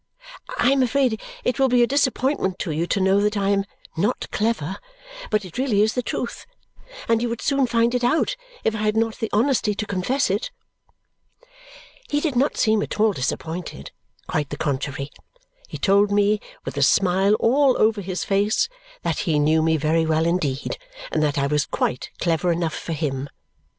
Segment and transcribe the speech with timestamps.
[0.57, 3.65] I am afraid it will be a disappointment to you to know that I am
[3.95, 4.77] not clever,
[5.29, 6.47] but it really is the truth,
[7.07, 10.31] and you would soon find it out if I had not the honesty to confess
[10.31, 10.49] it."
[12.09, 13.91] He did not seem at all disappointed;
[14.25, 15.11] quite the contrary.
[15.69, 18.69] He told me, with a smile all over his face,
[19.03, 20.79] that he knew me very well indeed
[21.11, 23.29] and that I was quite clever enough for him.